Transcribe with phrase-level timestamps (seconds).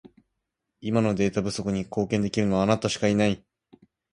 [0.79, 3.45] 今、データの不足に貢献できるのは、あなたしかいない。